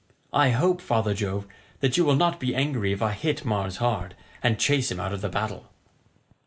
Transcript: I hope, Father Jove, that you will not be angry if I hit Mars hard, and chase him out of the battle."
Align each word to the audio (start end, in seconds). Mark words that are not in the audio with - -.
I 0.33 0.49
hope, 0.49 0.81
Father 0.81 1.13
Jove, 1.13 1.45
that 1.79 1.95
you 1.95 2.03
will 2.03 2.15
not 2.15 2.39
be 2.39 2.55
angry 2.55 2.91
if 2.91 3.03
I 3.03 3.11
hit 3.13 3.45
Mars 3.45 3.77
hard, 3.77 4.15
and 4.41 4.57
chase 4.57 4.89
him 4.89 4.99
out 4.99 5.13
of 5.13 5.21
the 5.21 5.29
battle." 5.29 5.67